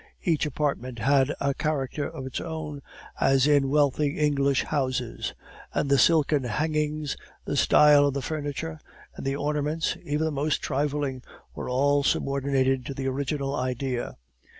Each 0.23 0.47
apartment 0.47 0.97
had 0.97 1.31
a 1.39 1.53
character 1.53 2.09
of 2.09 2.25
its 2.25 2.41
own, 2.41 2.81
as 3.19 3.45
in 3.45 3.69
wealthy 3.69 4.17
English 4.17 4.63
houses; 4.63 5.35
and 5.75 5.91
the 5.91 5.99
silken 5.99 6.43
hangings, 6.45 7.15
the 7.45 7.55
style 7.55 8.07
of 8.07 8.15
the 8.15 8.23
furniture, 8.23 8.79
and 9.15 9.27
the 9.27 9.35
ornaments, 9.35 9.97
even 10.03 10.25
the 10.25 10.31
most 10.31 10.59
trifling, 10.63 11.21
were 11.53 11.69
all 11.69 12.01
subordinated 12.01 12.83
to 12.87 12.95
the 12.95 13.05
original 13.05 13.55
idea. 13.55 14.17